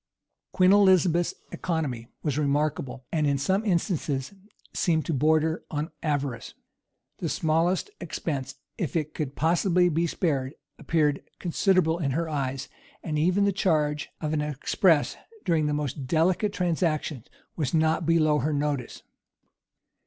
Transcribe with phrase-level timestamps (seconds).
[0.51, 4.33] Queen Elizabeth's economy was remarkable; and in some instances
[4.73, 6.55] seemed to border on avarice.
[7.19, 12.67] The smallest expense, if it could possibly be spared, appeared considerable in her eyes;
[13.03, 18.39] and even the charge of an express, during the most delicate transactions, was not below
[18.39, 19.03] her notice.